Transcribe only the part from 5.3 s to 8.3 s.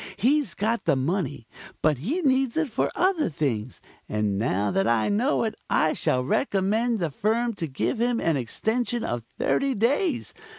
it I shall recommend the firm to give him